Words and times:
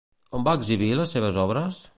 On 0.39 0.47
va 0.47 0.55
exhibir 0.59 0.89
les 1.01 1.15
seves 1.17 1.41
obres? 1.47 1.87